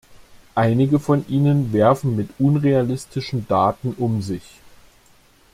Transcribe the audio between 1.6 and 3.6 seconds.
werfen mit unrealistischen